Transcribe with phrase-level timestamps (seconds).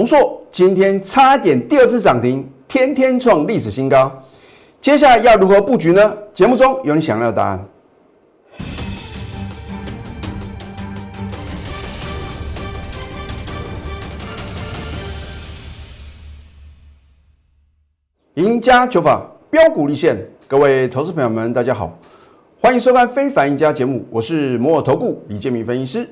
[0.00, 4.10] 红硕今天差点第二次涨停，天天创历史新高。
[4.80, 6.16] 接下来要如何布局呢？
[6.32, 7.68] 节目中有你想要的答案。
[18.36, 20.16] 赢家九法标股立现，
[20.48, 21.98] 各位投资朋友们，大家好，
[22.58, 26.08] 欢迎收看《非凡赢家》节目，我是摩尔投顾李建明分析师。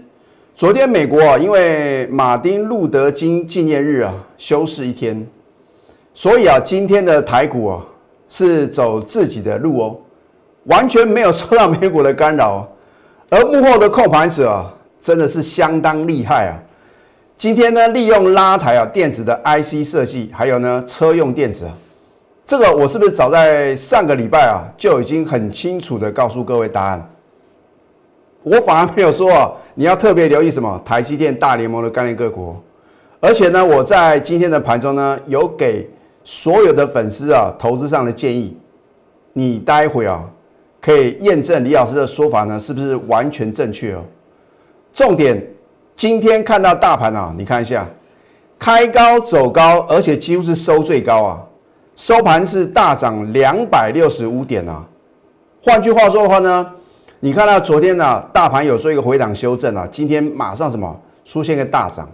[0.59, 5.25] 昨天美国啊，因为马丁路德金纪念日啊，休市一天，
[6.12, 7.81] 所以啊，今天的台股啊
[8.29, 9.96] 是走自己的路哦，
[10.64, 12.68] 完全没有受到美股的干扰。
[13.31, 16.59] 而幕后的控盘者啊，真的是相当厉害啊！
[17.36, 21.72] 今天呢，利用拉抬啊电子的 IC 设计，还有呢车用电子啊，
[22.45, 27.09] 这个我是不是早在上个礼拜啊就已经很清楚的告诉各位答案？
[28.48, 32.56] 我反而没有说啊，你要特别留意什么台积电大联盟的概念个股，
[33.20, 35.89] 而且呢，我在今天的盘中呢，有给
[36.25, 38.56] 所有的粉丝啊投资上的建议，
[39.33, 40.25] 你待会啊
[40.81, 44.03] 可以验证李老师的说法呢是不是完全正确哦。
[44.95, 45.45] 重点，
[45.95, 47.86] 今天看到大盘啊，你看一下，
[48.58, 51.45] 开高走高，而且几乎是收最高啊，
[51.95, 54.86] 收盘是大涨两百六十五点啊。
[55.62, 56.73] 换句话说的话呢？
[57.20, 62.08] 你看到昨天呢，大盘有做一个回档修正啊，今天马上什么出现一个大涨？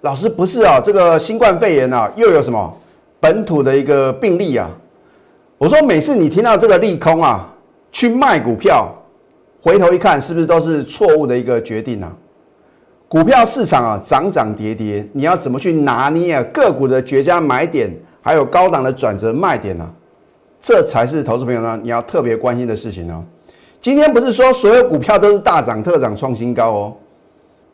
[0.00, 2.74] 老师不是啊，这个新冠肺炎啊，又有什么
[3.20, 4.70] 本土的一个病例啊？
[5.58, 7.46] 我说每次你听到这个利空啊，
[7.92, 8.90] 去卖股票，
[9.60, 12.10] 回头一看，是不是都是错误的一个决定呢？
[13.06, 16.42] 股票市场啊，涨涨跌跌，你要怎么去拿捏啊？
[16.54, 17.90] 个股的绝佳买点，
[18.22, 19.86] 还有高档的转折卖点呢？
[20.58, 23.22] 这才是投资朋友呢，你要特别关心的事情哦。
[23.80, 26.96] 今天不是说所有股票都是大涨特涨创新高哦，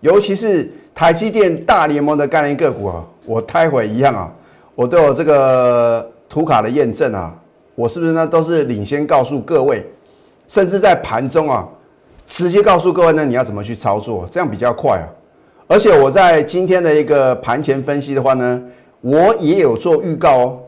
[0.01, 4.31] 尤其是台积电大联盟的概念个股啊，我待会一样啊，
[4.75, 7.35] 我都有这个图卡的验证啊，
[7.75, 9.83] 我是不是呢都是领先告诉各位，
[10.47, 11.67] 甚至在盘中啊，
[12.27, 15.09] 直接告诉各位呢你要怎么去操作，这样比较快啊。
[15.67, 18.63] 而且我在今天的一个盘前分析的话呢，
[19.01, 20.59] 我也有做预告哦。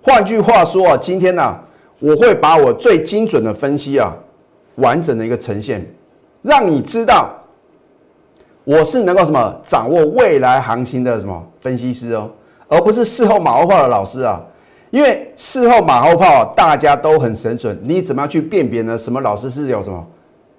[0.00, 1.58] 换句话说啊，今天呢，
[1.98, 4.16] 我会把我最精准的分析啊。
[4.76, 5.86] 完整的一个呈现，
[6.42, 7.30] 让你知道
[8.64, 12.30] 我是能够什么掌握未来行情的什么分析师哦，
[12.66, 14.42] 而不是事后马后炮的老师啊。
[14.90, 18.96] 因为事后马后炮大家都很神准，你怎么样去辨别呢？
[18.96, 20.06] 什么老师是有什么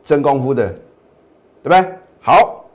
[0.03, 0.67] 真功夫的，
[1.63, 1.85] 对不对？
[2.19, 2.65] 好，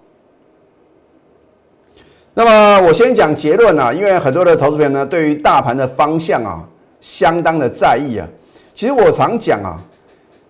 [2.33, 6.67] 那么我先讲结论啊，因为很多的投资朋友呢，对于大盘的方向啊，
[7.01, 8.27] 相当的在意啊。
[8.75, 9.79] 其实我常讲啊。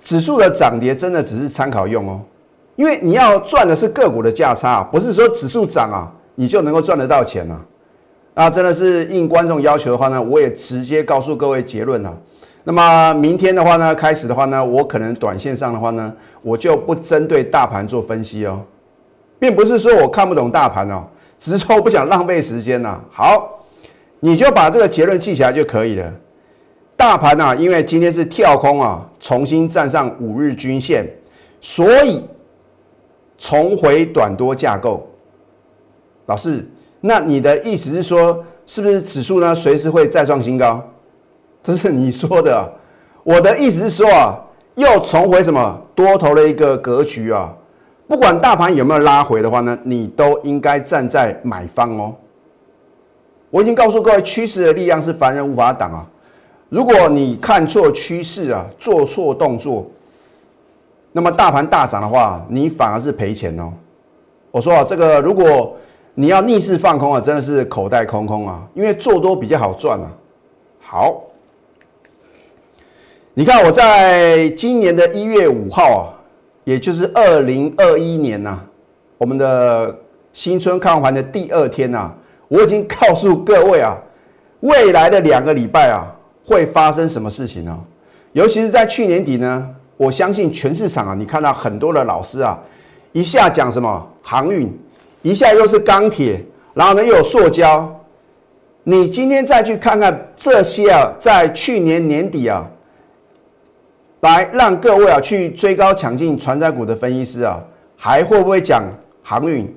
[0.02, 2.20] 指数的涨跌真的只是参考用哦，
[2.76, 7.60] 因为你要赚的是个股的价差，不是说指数涨啊，你就能够赚得到钱啊。
[8.34, 12.16] 那真的是应观众要求的话呢，我也直接告诉各位结论了。
[12.64, 18.62] 那么明天的话呢，开始的话呢，我可能短线上的话呢，我就不针对大盘做分析哦，
[19.38, 21.04] 并不是说我看不懂大盘哦，
[21.38, 22.98] 只是说我不想浪费时间呐。
[23.10, 23.60] 好，
[24.20, 26.10] 你就把这个结论记起来就可以了。
[27.00, 31.10] 大盘啊，因为今天是跳空啊，重新站上五日均线，
[31.58, 32.22] 所以
[33.38, 35.08] 重回短多架构。
[36.26, 36.68] 老师，
[37.00, 40.86] 那你的意思是说，是不是指数呢随时会再创新高？
[41.62, 42.70] 这是你说的。
[43.24, 44.38] 我的意思是说啊，
[44.74, 47.50] 又重回什么多头的一个格局啊？
[48.06, 52.14] 不管大盘有没有拉回的话呢，你都应该站在买方哦。
[53.48, 56.06] 我已经告诉各位，趋势的力量是凡人无法挡啊。
[56.70, 59.90] 如果你看错趋势啊，做错动作，
[61.10, 63.72] 那么大盘大涨的话，你反而是赔钱哦。
[64.52, 65.76] 我说啊，这个如果
[66.14, 70.06] 你要逆势放空啊，真的是口袋空空啊，因为做多比较好赚啊。
[70.78, 71.24] 好，
[73.34, 76.02] 你看我在今年的一月五号啊，
[76.62, 78.56] 也就是二零二一年呐，
[79.18, 79.98] 我们的
[80.32, 82.12] 新春看盘的第二天呐，
[82.46, 83.98] 我已经告诉各位啊，
[84.60, 86.14] 未来的两个礼拜啊。
[86.44, 87.78] 会发生什么事情呢？
[88.32, 92.58] 尤其是在去年底呢，我相信全市场啊，你看到很多的老师啊，
[93.12, 94.72] 一下讲什么航运，
[95.22, 96.44] 一下又是钢铁，
[96.74, 98.00] 然后呢又有塑胶。
[98.84, 102.66] 你今天再去看看这些啊，在去年年底啊，
[104.20, 107.62] 来让各位啊去追高抢进船载股的分析师啊，
[107.96, 108.84] 还会不会讲
[109.22, 109.76] 航运、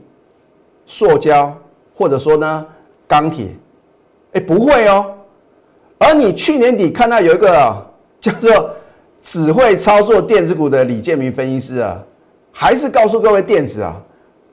[0.86, 1.54] 塑胶，
[1.96, 2.66] 或者说呢
[3.08, 3.48] 钢铁？
[4.34, 5.12] 哎，不会哦。
[6.04, 7.86] 而你去年底看到有一个
[8.20, 8.72] 叫做
[9.22, 11.98] 只会操作电子股的李建明分析师啊，
[12.52, 13.96] 还是告诉各位电子啊，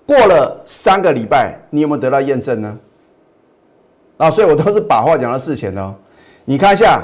[0.06, 2.78] 过了三个礼拜，你有没有得到验证呢？
[4.18, 5.94] 啊，所以我都是把话讲到事前的。
[6.44, 7.02] 你看一下，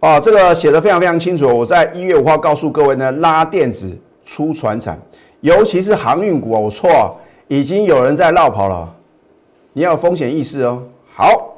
[0.00, 1.46] 哦，这个写的非常非常清楚。
[1.46, 5.00] 我在一月五号告诉各位呢，拉电子出船产，
[5.42, 8.92] 尤其是航运股啊，我错，已经有人在绕跑了，
[9.74, 10.82] 你要有风险意识哦。
[11.14, 11.57] 好，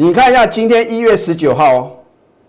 [0.00, 1.90] 你看一下今天一月十九号哦，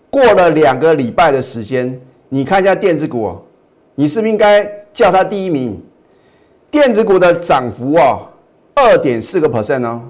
[0.08, 2.00] 过了两个礼拜的时间，
[2.30, 3.36] 你看一下电子股，
[3.94, 5.78] 你是不是应该叫它第一名？
[6.70, 8.18] 电子股的涨幅啊，
[8.74, 10.00] 二点四个 percent 哦。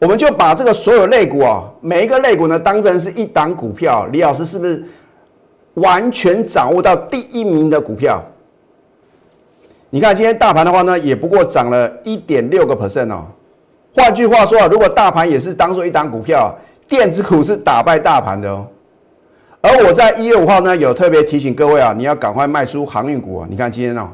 [0.00, 4.04] 我们就把这个所有类股啊，每一个类股呢，当成是一档股票。
[4.06, 4.82] 李老师是不是
[5.74, 8.20] 完全掌握到第一名的股票？
[9.90, 13.28] 你看今天大盘的话呢，也不过涨了一点六个 percent 哦。
[13.94, 16.52] 换句话说啊，如果大盘也是当做一档股票，
[16.88, 18.66] 电子股是打败大盘的哦。
[19.60, 23.46] 而我在一月五号呢，有特别提醒各位啊，你要赶快卖出航运股啊。
[23.48, 24.08] 你看今天哦，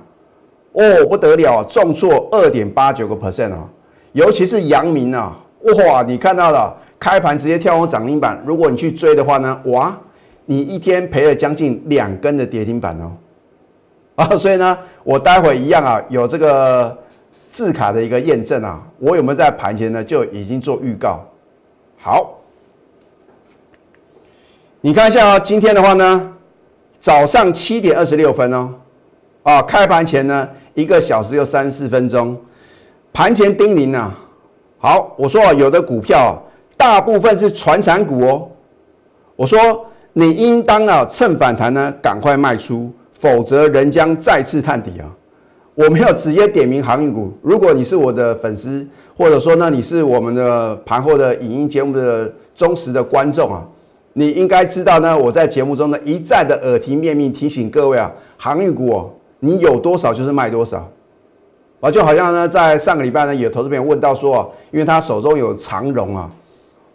[0.73, 3.69] 哦不得了，重挫二点八九个 percent 哦，
[4.12, 5.37] 尤其是阳明啊。
[5.62, 8.41] 哇，你看到了，开盘直接跳空涨停板。
[8.47, 9.99] 如果你去追的话呢，哇，
[10.44, 13.12] 你一天赔了将近两根的跌停板哦。
[14.15, 16.97] 啊，所以呢，我待会一样啊，有这个
[17.50, 21.20] 字卡的一个验证啊，我有没有在盘前呢就已经做预告？
[21.97, 22.38] 好，
[24.81, 26.33] 你看一下啊，今天的话呢，
[27.01, 28.73] 早上七点二十六分哦，
[29.43, 32.41] 啊，开盘前呢一个小时又三四分钟，
[33.13, 34.17] 盘前叮咛啊。
[34.79, 36.31] 好，我说啊，有的股票啊，
[36.77, 38.49] 大部分是传产股哦。
[39.35, 39.59] 我说
[40.13, 45.11] 你应当啊，趁反弹呢，赶快卖出，否则人将再次探底啊。
[45.75, 47.33] 我没有直接点名航运股。
[47.43, 48.87] 如果你是我的粉丝，
[49.17, 53.67] 或者说呢，你是我们的盘后的影音节目的忠实的观众啊，
[54.12, 59.10] 你应该知道呢，我在节目中呢一再的耳提面命提醒各位啊，航运股哦，
[59.40, 60.88] 你有多少就是卖多少。
[61.81, 66.28] 啊，就好像呢，在上个礼拜呢，有投资朋友问到说，因为他手中有长融啊，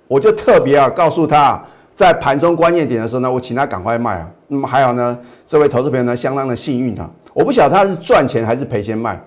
[0.10, 1.64] 我就特别啊告诉他，
[1.94, 4.30] 在盘中关键点的时候呢，我请他赶快卖啊。
[4.50, 7.10] 那么还好呢，这位投资朋友呢，相当的幸运啊。
[7.34, 9.18] 我不晓得他是赚钱还是赔钱卖，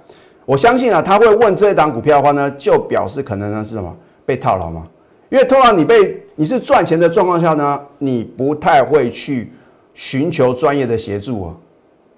[0.45, 3.97] 我相信啊，他会问这一档股票的话呢，就表示可能呢是什么
[4.27, 4.87] 被套牢嘛。
[5.31, 9.51] 因为通常你被你是赚钱的状况下呢，你不太会去
[9.95, 11.55] 寻求专业的协助啊，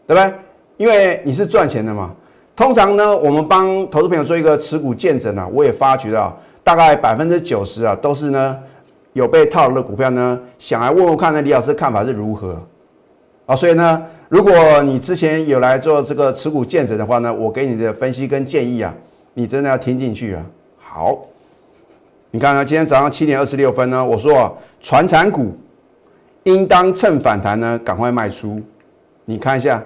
[0.07, 0.35] 对不对？
[0.77, 2.13] 因为你是赚钱的嘛。
[2.55, 8.59] 通常呢，我们帮投资朋友做一个持股见证啊，我也发觉到大概百分之九十啊，都是呢
[9.13, 12.61] 有被套牢的股票呢，想来问问看呢，李老师看法是如何
[13.47, 13.55] 啊？
[13.55, 18.93] 所以呢，如果你之前有来做这个持股见证的话呢，我给你的分析跟建议啊，
[19.35, 20.45] 你真的要听进去啊。
[20.77, 21.17] 好，
[22.31, 25.57] 你看看今天早上七点二十六分呢，我说啊，传产股
[26.43, 28.61] 应当趁反弹呢赶快卖出，
[29.25, 29.83] 你看一下，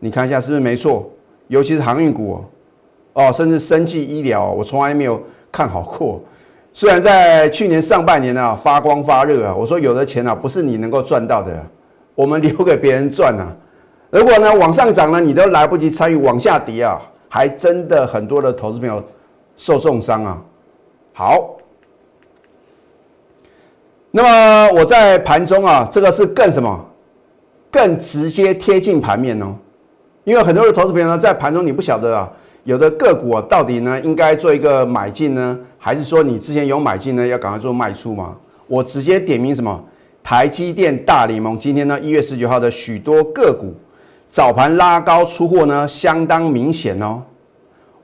[0.00, 1.08] 你看一下是不是没错？
[1.46, 2.44] 尤其是航运股
[3.12, 5.22] 哦，甚至生技医疗，我从来没有
[5.52, 6.20] 看好过。
[6.72, 11.64] 虽然在去年上半年啊发光发热啊，我说有的钱啊不是你能够赚到的，
[12.16, 13.56] 我们留给别人赚啊。
[14.10, 19.00] 如果呢往上涨呢，你都来不及参与，往下跌啊，还真的很多的投资朋友
[19.56, 20.42] 受重伤啊。
[21.12, 21.56] 好，
[24.10, 26.84] 那么我在盘中啊，这个是更什么？
[27.70, 29.54] 更直接贴近盘面哦。
[30.24, 32.30] 因为很多的投资朋友呢，在盘中你不晓得啊，
[32.64, 38.36] 有的个股啊，到底呢应该做一个买进呢，还是说你之前有买进呢，要赶快做卖出嘛？
[38.66, 39.82] 我直接点名什么？
[40.22, 43.74] 台积电大联盟今天呢，一月十九号的许多个股
[44.28, 47.22] 早盘拉高出货呢，相当明显哦。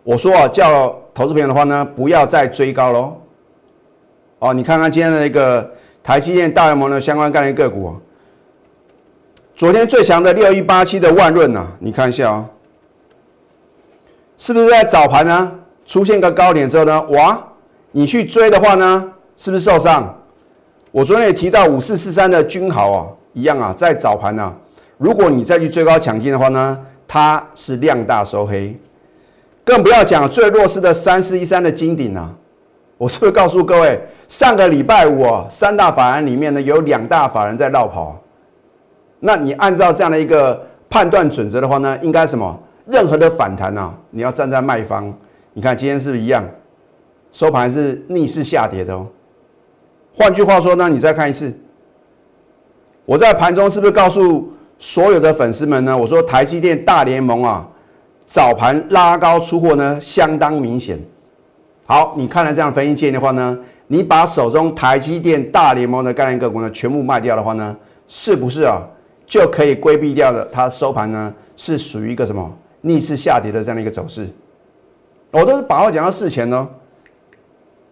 [0.02, 3.17] 我说啊，叫投资朋友的话呢，不要再追高喽。
[4.38, 5.71] 哦，你看看今天的一个
[6.04, 7.94] 台积电大联盟的相关概念个股。
[9.56, 12.46] 昨天最强的六一八七的万润呐，你看一下啊，
[14.37, 15.50] 是不是在早盘呢
[15.87, 17.42] 出现个高点之后呢，哇，
[17.92, 20.14] 你去追的话呢，是不是受伤？
[20.90, 24.54] 我昨天也提到五四四三的君豪啊，一样啊，在早盘呢，
[24.99, 28.78] 如果你再去追高抢进的话呢，它是量大收黑，
[29.64, 32.30] 更不要讲最弱势的三四一三的金鼎啊，
[32.97, 38.21] 我是不是告诉各位，上个礼拜五，三大法人里面呢，有两大法人在绕跑。
[39.21, 42.59] 那你按照这样的一个判断准则的话呢，应该什么？
[42.87, 45.13] 任何的反弹啊，你要站在卖方。
[45.55, 46.45] 你看今天是不是一样？
[47.33, 49.07] 收盘是逆势下跌的哦。
[50.15, 51.53] 换句话说呢，你再看一次，
[53.05, 55.97] 我在盘中是不是告诉所有的粉丝们呢？
[55.97, 57.67] 我说台积电大联盟啊，
[58.27, 61.01] 早盘拉高出货呢，相当明显。
[61.87, 67.76] 好，你看了这样分析建议的话呢，你把手中台积电大联盟的概念个股呢，全部卖掉的话呢，
[68.09, 68.83] 是不是啊？
[69.26, 72.50] 就可以规避掉的，它收盘呢是属于一个什么
[72.83, 74.29] 逆势下跌的这样的一个走势。
[75.31, 76.69] 我都是把话讲到事前呢。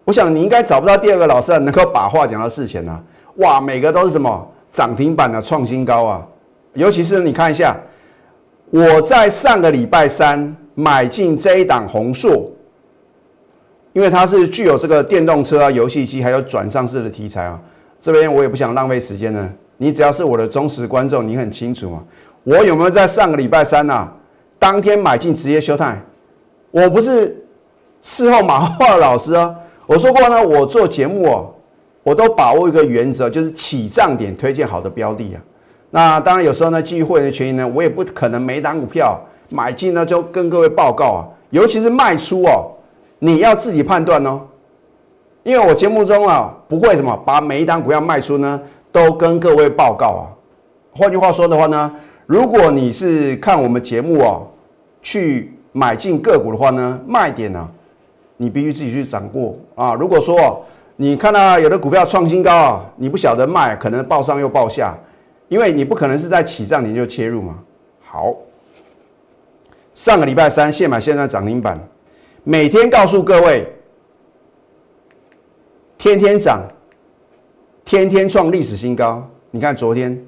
[0.05, 3.01] 我想你应该找不到第二个老师啊能够把话讲到事前啊！
[3.37, 6.27] 哇，每个都是什么涨停板的创新高啊！
[6.73, 7.75] 尤其是你看一下，
[8.69, 12.51] 我在上个礼拜三买进这一档红硕，
[13.93, 17.59] 因为它是具有这个电动车啊、游戏机还有转上市的题材啊。
[17.99, 22.03] 这边我也不想浪费时间呢，你只要是我的忠实观众，你很清楚啊，
[22.43, 24.11] 我有没有在上个礼拜三呐
[24.59, 26.01] 当天买进直接休态？
[26.71, 27.45] 我不是
[28.01, 29.55] 事后马化的老师啊。
[29.85, 31.53] 我说过呢，我做节目哦，
[32.03, 35.41] 我都把握一个原则，就是起涨点推荐好的标的啊。
[35.91, 39.19] 那当然有时候呢，基于会员的权益呢，我也不可能每档股票
[39.49, 41.21] 买进呢就跟各位报告啊。
[41.51, 42.71] 尤其是卖出哦，
[43.23, 44.41] 你要自己判断哦。
[45.43, 48.61] 因为我节目中啊不会什么把每一单股票卖出呢
[48.91, 50.23] 都跟各位报告啊。
[50.91, 51.89] 换句话说的话呢，
[52.25, 54.45] 如果你是看我们节目哦
[55.01, 57.65] 去买进个股的话呢，卖点呢？
[58.35, 59.93] 你必须自己去掌握啊！
[59.93, 60.65] 如果说
[60.97, 64.97] 你看到有的股票创新高啊，你不晓得卖，可能报上又报下，
[65.47, 67.59] 因为你不可能是在起涨你就切入嘛。
[68.01, 68.33] 好，
[69.93, 71.79] 上个礼拜三现买现在涨停板，
[72.43, 73.73] 每天告诉各位，
[75.97, 76.61] 天天涨，
[77.85, 79.25] 天天创历史新高。
[79.51, 80.25] 你看昨天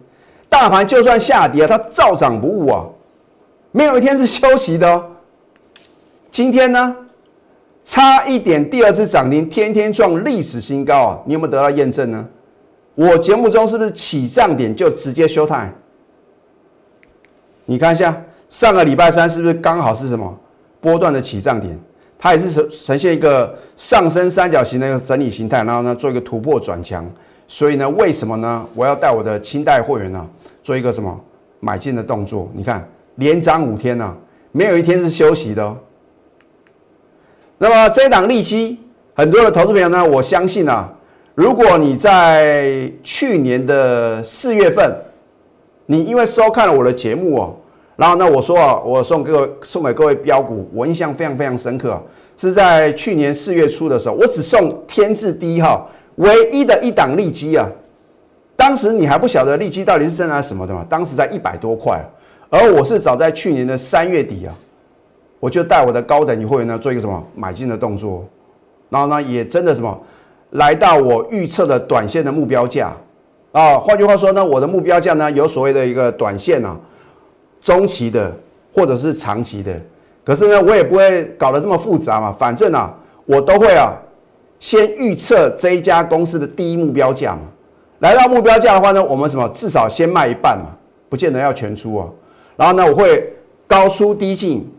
[0.48, 2.86] 大盘就算下跌，它照涨不误啊，
[3.72, 5.12] 没有一天是休息的哦。
[6.31, 6.95] 今天呢？
[7.84, 11.22] 差一点，第二次涨停，天天创历史新高啊！
[11.25, 12.27] 你有没有得到验证呢？
[12.95, 15.72] 我节目中是不是起涨点就直接休态？
[17.65, 20.36] 你看一下，上个礼拜三是不是刚好是什么
[20.81, 21.79] 波段的起涨点？
[22.17, 27.05] 它也是呈呈现一个上升三角形的一个整理形态，然后呢做一个突破转强。
[27.48, 28.65] 所以呢，为什么呢？
[28.74, 30.27] 我要带我的清代会员呢
[30.63, 31.19] 做一个什么
[31.60, 32.50] 买进的动作？
[32.53, 34.15] 你看，连涨五天呢，
[34.51, 35.77] 没有一天是休息的哦。
[37.60, 38.79] 那么这一档利基，
[39.13, 40.91] 很多的投资朋友呢，我相信啊，
[41.36, 44.91] 如果你在去年的四月份，
[45.86, 47.55] 你因为收看了我的节目哦，
[47.95, 52.01] 然后呢，我说啊，我送各位送给各位标股，我印象非常非常深刻，
[52.35, 57.67] 是在去年四月初的时候，我只送天字第一号唯一的一档利基啊，
[58.55, 62.03] 当时你还不晓得利基到底是在拿什么的嘛，当时在一百多块，
[62.49, 64.53] 而我是早在去年的三月底啊。
[65.41, 68.25] 我就带我的高等级会员呢做一个什么买进的动作，
[68.89, 69.95] 然后呢也真的什么
[70.51, 72.95] 来到我预测的短线的目标价。
[73.51, 76.75] 啊，换句话说呢，我的目标价呢有所谓的一个短线啊、
[77.65, 78.31] 中期的
[78.72, 79.74] 或者是长期的，
[80.24, 82.93] 可是呢我也不会搞得这么复杂嘛，反正啊
[83.25, 83.98] 我都会啊
[84.60, 87.41] 先预测这一家公司的第一目标价嘛，
[88.01, 90.77] 来到目标价的话呢，我们什么至少先卖一半嘛，
[91.10, 92.07] 不见得要全出啊，
[92.55, 93.34] 然后呢我会
[93.65, 94.72] 高出低进。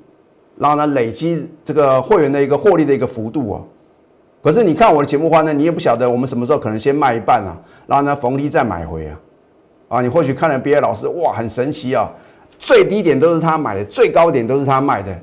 [0.58, 3.62] 然后呢，累积这个会员的一个获利的一个幅度哦。
[4.42, 7.52] 可是你看我的节目话呢，你也不晓得我们什么时候可能先卖一半啊，
[7.86, 9.20] 然后呢逢低再买回啊。
[9.88, 12.10] 啊，你或许看了别的老师，哇，很神奇啊，
[12.58, 15.16] 最低点都是他买的，最高点都是他卖的。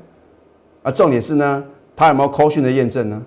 [0.82, 1.64] 啊，重点是呢，
[1.96, 3.22] 他有没有扣讯的验证呢？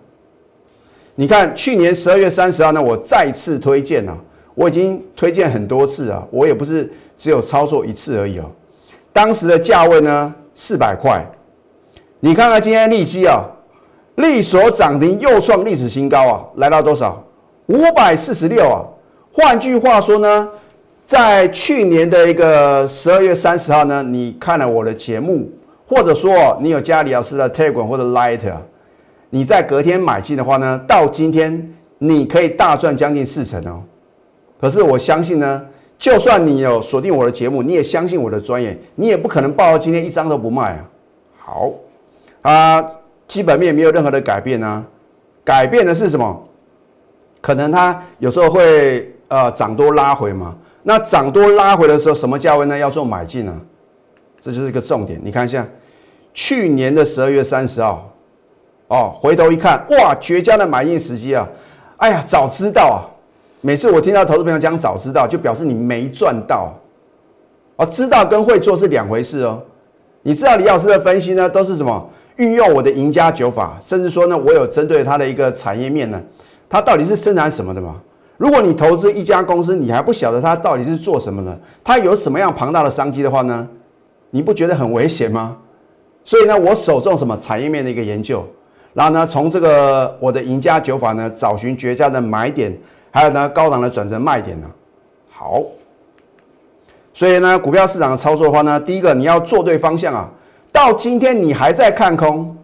[1.16, 4.16] 你看去年十二月三十号呢，我再次推荐了，
[4.54, 8.50] 我已经推荐很多次啊，我也不是只有操作一次而已哦。
[9.12, 11.26] 当时的价位呢，四百块。
[12.20, 13.44] 你看看今天利基啊，
[14.16, 17.24] 利所涨停又创历史新高啊，来到多少？
[17.66, 18.86] 五百四十六啊。
[19.32, 20.50] 换句话说呢，
[21.08, 25.50] 在去年的一个十二月三十号呢，你看了我的节目，
[25.88, 28.42] 或者说你有加李老师的 Telegram 或者 Light，
[29.30, 33.82] 你在隔天买进的话呢，到今天你可以大赚将近四成哦。
[34.60, 35.66] 可是我相信呢，
[35.98, 40.86] 就算你有锁定我的节目，你也相信我的专业，你也不可能报到今天一张都不卖啊。
[41.38, 41.72] 好。
[42.42, 42.86] 啊
[43.30, 44.86] 基本面没有任何的改变呢，
[45.46, 46.46] 改变的是什么？
[47.40, 50.54] 可能它有时候会呃涨多拉回嘛。
[50.88, 52.78] 那涨多拉回的时候，什么价位呢？
[52.78, 53.54] 要做买进呢？
[54.40, 55.20] 这就是一个重点。
[55.22, 55.68] 你看一下，
[56.34, 58.10] 去年的十二月三十号，
[58.88, 61.46] 哦，回头一看，哇，绝佳的买进时机啊！
[61.98, 63.04] 哎呀，早知道啊！
[63.60, 66.74] 每次我听到投资朋友讲早知道，就表示你没赚到。
[67.76, 69.62] 哦，知道跟会做是两回事哦。
[70.22, 72.10] 你知道李老师的分析呢，都是什么？
[72.38, 76.24] 运用我的赢家九法，甚至说呢，我有针对它的一个产业面呢，
[76.70, 78.02] 它到底是生产什么的嘛？
[78.38, 83.68] 如果你投资一家公司，你还不晓得它到底是做什么的，它有什么样庞大的商机的话呢，
[84.30, 85.58] 你不觉得很危险吗？
[86.24, 88.46] 所以呢，我首重什么产业面的一个研究，
[88.94, 92.78] 然后呢，从这个我的赢家九法呢，找寻绝佳的买点，
[93.10, 94.68] 还有呢，高档的转折卖点呢。
[95.30, 95.64] 好，
[97.14, 100.30] 所以呢，股票市场的操作的话呢，第一个你要做对方向啊。
[100.72, 102.56] 到今天你还在看空，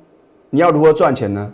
[0.52, 1.52] 你要如何赚钱呢？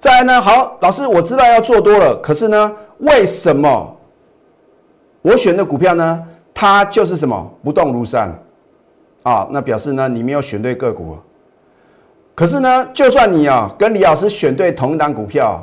[0.00, 3.94] 再来呢，好，老师我知道要做多了，可是呢，为什么
[5.20, 8.34] 我选的股票呢，它就是什么不动如山
[9.24, 9.46] 啊？
[9.50, 11.18] 那表示呢，你没有选对个股。
[12.34, 15.60] 可是呢，就算你啊跟李老师选对同一档股票，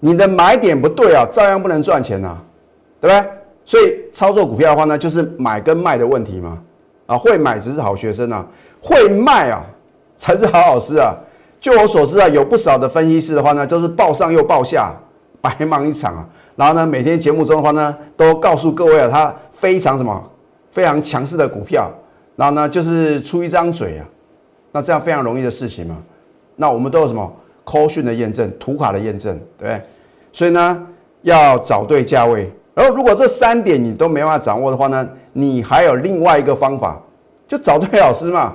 [0.00, 2.36] 你的买点不对啊，照样不能赚钱呐，
[3.00, 3.30] 对不对？
[3.64, 6.58] 所以操作股票的话呢，就是买跟卖的问题嘛。
[7.06, 8.44] 啊，会买只是好学生啊，
[8.82, 9.64] 会卖啊
[10.16, 11.14] 才是好老师啊。
[11.60, 14.94] 就我所知啊，有不少的分析师的话呢，都是报上又报下，
[15.40, 16.28] 白忙一场啊。
[16.54, 20.22] 然后呢，每天节目中的话呢，都告诉各位啊，他非常什么
[20.70, 21.90] 非常强势的股票，
[22.36, 24.06] 然后呢，就是出一张嘴啊，
[24.72, 25.96] 那这样非常容易的事情嘛。
[26.56, 27.30] 那我们都有什么
[27.64, 29.82] 扣讯的验证、图卡的验证，对不对？
[30.32, 30.86] 所以呢，
[31.22, 32.50] 要找对价位。
[32.74, 37.00] 然后如果这三点你都没办法掌握的话呢，你还有另外一个方法，
[37.48, 38.54] 就找对老师嘛。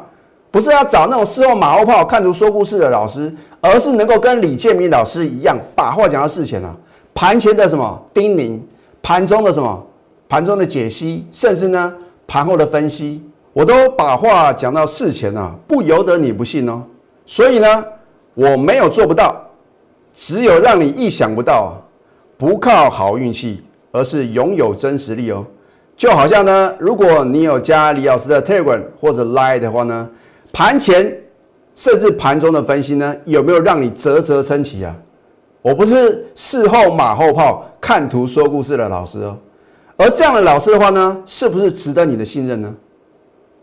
[0.52, 6.76] 不是要找那种事后马后炮、看图说故事的老师，而是能够跟李建明老师一样，把话讲到事前啊。
[7.14, 8.60] 盘前的什么叮咛，
[9.02, 9.86] 盘中的什么
[10.28, 11.94] 盘中的解析，甚至呢
[12.28, 16.84] 盘后的分析，我都把话讲到事前啊，不由得你不信哦。
[17.26, 17.86] 所以呢，
[18.34, 19.42] 我没有做不到，
[20.14, 21.82] 只有让你意想不到，
[22.38, 25.46] 不靠好运气，而是拥有真实力哦。
[25.96, 30.10] 就好像呢，如果你有加李老师的 Telegram 或者 Line 的话呢，
[30.54, 31.18] 盘前
[31.76, 34.96] 甚至盘中的分析呢，有没有让你啧啧称奇啊？
[35.62, 39.38] 我不是事后马后炮、看图说故事的老师哦。
[39.98, 42.76] 而这样的老师的话呢，是不是值得你的信任呢？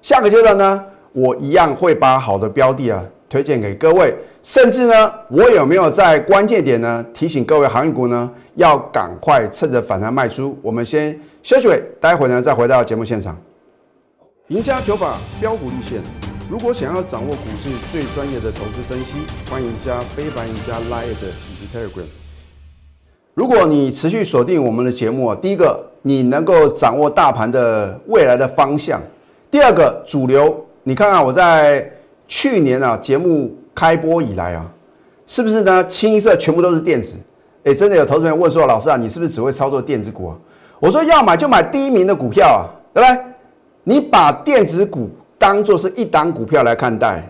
[0.02, 3.04] 下个阶段呢，我一样会把好的标的啊。
[3.30, 10.56] 推荐给各位，甚至呢，我有没有在关键点呢提醒各位航运股呢，要赶快趁着反弹卖出？
[10.62, 11.68] 我们先休息，
[12.00, 13.36] 待会呢再回到节目现场。
[14.46, 16.00] 赢家九法标股立线，
[16.50, 19.18] 如果想要掌握股市最专业的投资分析，
[19.50, 22.06] 欢迎加非凡、加 Line 以及 Telegram。
[23.34, 28.98] 如果你持续锁定我们的节目啊，第一个，你能够掌握大盘的未来的方向；
[29.50, 31.92] 第二个，主流，你看看我在。
[32.30, 34.70] 去年啊，节目开播以来啊，
[35.26, 35.82] 是不是呢？
[35.86, 37.16] 清一色全部都是电子。
[37.64, 40.36] 哎，真的有投资人问说：“老师啊，你是不是只会操作电子股啊？”
[40.78, 43.24] 我说：“要买就买第一名的股票啊，对不对？
[43.82, 45.08] 你把电子股
[45.38, 47.22] 当做是一档股票来看待，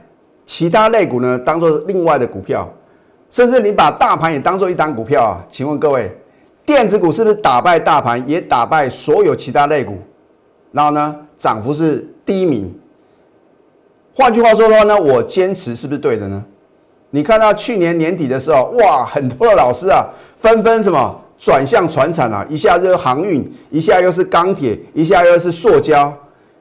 [0.46, 2.68] 其他类股呢当做另外的股票，
[3.28, 5.44] 甚至你把大盘也当做一档股票啊？
[5.50, 6.10] 请问各位，
[6.64, 9.98] 电子股是不是打败大盘，也打败所有其他类股？
[10.72, 12.74] 然后呢，涨幅是第一名？”
[14.16, 16.44] 换句话说的话呢，我坚持是不是对的呢？
[17.10, 20.04] 你看到去年年底的时候，哇，很多的老师啊，
[20.38, 26.12] 纷纷什么转向船产啊，一下就是航运，一下又是钢铁，一下又是塑胶。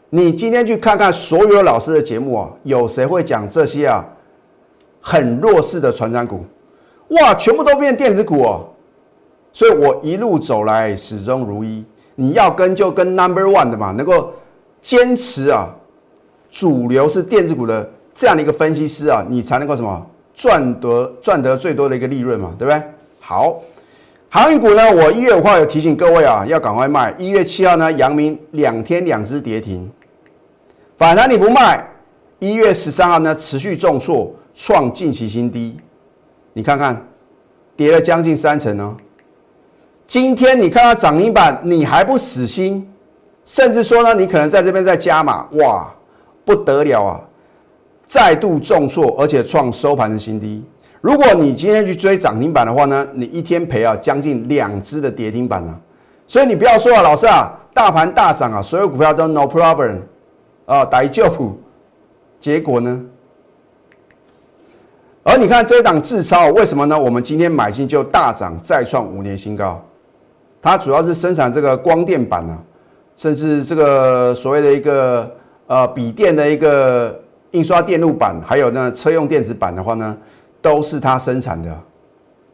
[0.10, 4.06] 你今天去看看所有老师的节目啊，有谁会讲这些啊？
[5.02, 6.44] 很弱势的船产股，
[7.10, 8.66] 哇，全部都变电子股哦。
[9.54, 11.84] 所以我一路走来始终如一。
[12.16, 14.32] 你要跟就跟 Number One 的嘛，能够
[14.82, 15.74] 坚持啊。
[16.50, 22.82] 主流是电子股的这样的一个分析师啊，你才能够什么赚得赚得最多的一个利润嘛，对不对？
[23.20, 23.62] 好，
[24.30, 27.14] 航运股呢，我一月五号有提醒各位啊，要赶快卖。
[27.18, 29.90] 一月七号呢，阳明两天两只跌停，
[30.98, 31.88] 反弹你不卖。
[32.40, 35.78] 一月十三号呢，持续重挫，创近期新低，
[36.54, 37.08] 你看看
[37.76, 38.96] 跌了将近三成哦。
[40.06, 42.88] 今天你看到涨停板，你还不死心，
[43.46, 45.92] 甚至说呢，你可能在这边再加码，哇！
[46.46, 47.22] 不得了啊！
[48.06, 50.64] 再度重挫，而且创收盘的新低。
[51.02, 55.78] 如果你今天去追涨停板的话呢，你一天赔啊将近两只的跌停板啊。
[56.26, 59.98] 所以你不要说啊，老师啊，大盘大涨啊，所有股票都 no problem
[60.68, 61.58] 啊，打一救普。
[62.40, 63.04] 结果呢？
[65.24, 66.98] 而你看这一档智超为什么呢？
[66.98, 69.84] 我们今天买进就大涨，再创五年新高。
[70.62, 72.58] 它主要是生产这个光电板啊，
[73.16, 75.32] 甚至这个所谓的一个。
[75.70, 80.18] 呃，笔电的一个印刷电路板，还有呢车用电子板的话呢，
[80.62, 81.78] 都是它生产的。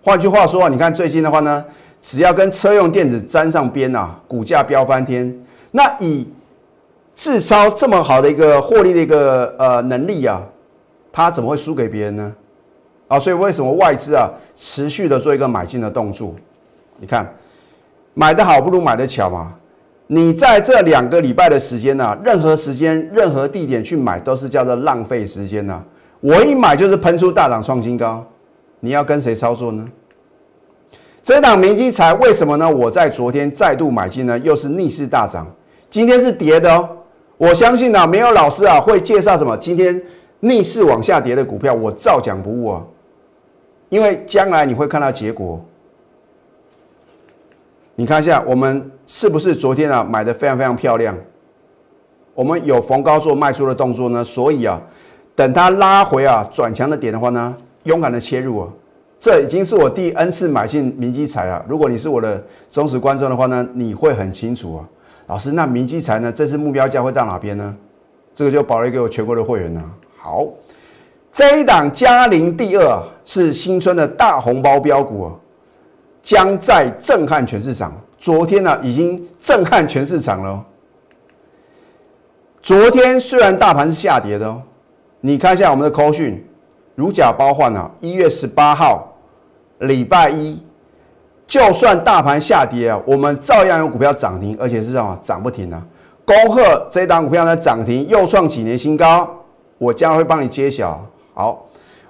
[0.03, 1.63] 换句话说，你看最近的话呢，
[2.01, 5.31] 只要跟车用电子沾上边啊，股价飙翻天。
[5.69, 6.27] 那以
[7.15, 10.43] 自超这么好的一个获利的一个呃能力啊，
[11.11, 12.33] 它怎么会输给别人呢？
[13.07, 16.33] 啊，所以为什么外资啊持续的做一个买进的动作？
[16.97, 17.31] 你看，
[18.13, 19.53] 买的好不如买的巧嘛。
[20.07, 25.81] 你在这两个礼拜的时间呢，任何时间、任何地点去买都是叫做浪费时间呐。
[26.19, 28.25] 我一买就是喷出大涨创新高，
[28.79, 29.85] 你要跟谁操作呢？
[31.21, 32.69] 这档明基材为什么呢？
[32.69, 35.47] 我在昨天再度买进呢，又是逆势大涨，
[35.89, 36.89] 今天是跌的哦。
[37.43, 40.01] 我相信啊，没有老师啊会介绍什么今天
[40.39, 42.81] 逆势往下跌的股票，我照讲不误啊。
[43.89, 45.59] 因为将来你会看到结果。
[47.95, 51.17] 你看一下，我们是不是昨天啊买的非常非常漂亮？
[52.33, 54.81] 我们有逢高做卖出的动作呢，所以啊，
[55.35, 57.53] 等它拉回啊转强的点的话呢，
[57.83, 58.69] 勇敢的切入啊。
[59.19, 61.61] 这已经是我第 N 次买进明基材啊。
[61.67, 64.87] 如果你是我的忠实观众的话呢，你会很清楚啊。
[65.27, 67.75] 老师，那明基材呢，这次目标价会到哪边呢？
[68.33, 69.83] 这个就保留给我全国的会员呢。
[70.17, 70.45] 好，
[71.31, 75.33] 这一档嘉陵第二是新春的大红包标股啊。
[76.21, 77.93] 将在震撼全市场。
[78.17, 80.63] 昨天呢，已经震撼全市场了。
[82.61, 84.61] 昨天虽然大盘是下跌的哦，
[85.19, 86.41] 你看一下我们的扣讯，
[86.95, 87.91] 如假包换啊。
[87.99, 89.13] 一月十八号，
[89.79, 90.63] 礼拜一，
[91.45, 95.83] 就算大盘下跌啊，我们照样有股票涨停，而且是什么涨不停啊。
[96.25, 99.29] 恭贺这档股票呢涨停，又创几年新高，
[99.77, 101.03] 我将会帮你揭晓。
[101.33, 101.65] 好。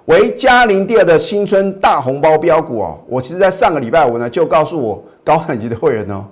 [0.05, 6.25] 为嘉陵第二的新春大红包标股哦，我其实在上个礼拜五呢就告诉我高等级的会员哦，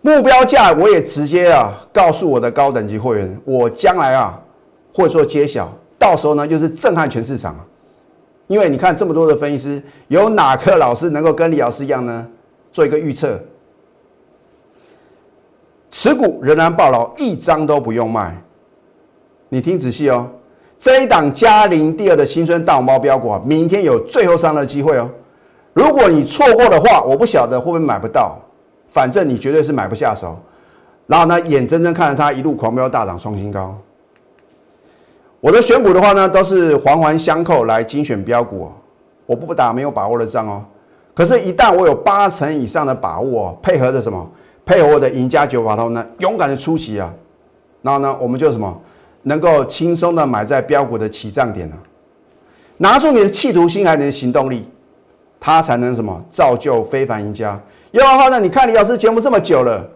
[0.00, 4.40] 目标价我也直接啊告诉我的高等级会员，我将来啊
[4.94, 5.68] 会做揭晓，
[5.98, 7.66] 到时候呢就是震撼全市场啊，
[8.48, 12.26] 因为你看这么多的分析师，有哪个老师能够跟李老师一样呢
[12.72, 13.40] 做一个预测？
[15.90, 18.36] 持股仍然暴牢，一张都不用卖，
[19.48, 20.28] 你听仔细哦。
[20.78, 25.08] 这一档嘉陵第二的新春大红包标股啊，明天有最后上的机会哦。
[25.72, 28.38] 如果你错过的话，我不晓得会不会买不到，
[28.88, 30.38] 反正你绝对是买不下手。
[31.06, 33.76] 然后呢，眼睁睁看着它一路狂飙大涨创新高。
[35.40, 38.68] 我的选股的话呢，都是环环相扣来精选标股，
[39.24, 40.64] 我不打没有把握的仗哦。
[41.14, 44.28] 可是，一旦我有八成以上的把握哦，配合着什么？
[44.64, 47.12] 配合我的赢家九法通呢，勇敢的出击啊。
[47.82, 48.80] 然后呢，我们就什么？
[49.22, 51.76] 能够轻松的买在标股的起涨点呢？
[52.78, 54.68] 拿出你的企图心还有你的行动力，
[55.40, 57.60] 它才能什么造就非凡赢家。
[57.92, 59.88] 要的话呢，你看李老师节目这么久了，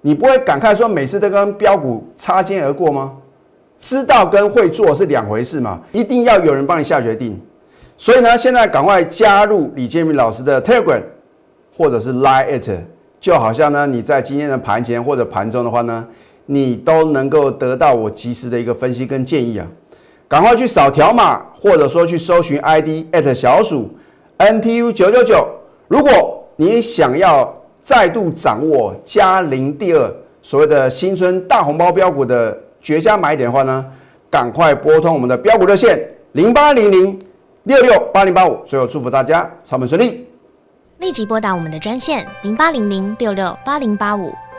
[0.00, 3.16] 你不会感慨说每次都跟标股擦肩而过吗？
[3.80, 7.40] 知道跟会做是两回事嘛，一定要有人帮你下决定。
[7.96, 11.02] 所以呢，现在赶快加入李建明老师的 Telegram
[11.76, 12.70] 或者是 Line it，
[13.18, 16.06] 就好像呢你在今天的盘前或者盘中的话呢。
[16.46, 19.64] 你都能够得到我及时的一个分析跟建议啊！
[20.26, 23.88] 赶快去扫条码，或者说去搜寻 ID at 小鼠
[24.36, 25.46] NTU 九九九。
[25.86, 30.12] 如果你想要再度掌握嘉陵第二
[30.42, 33.84] 所谓的新春大红包标股的绝佳买点的话呢，
[34.30, 35.98] 赶快拨通我们的标股热线
[36.32, 37.18] 零八零零
[37.64, 38.56] 六六八零八五。
[38.64, 40.26] 最后祝福大家操盘顺利，
[40.98, 44.32] 立即拨打我们的专线零八零零六六八零八五。